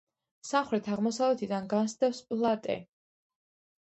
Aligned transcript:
სამხრეთ-აღმოსავლეთიდან 0.51 1.67
გასდევს 1.73 2.21
ფლატე. 2.31 2.79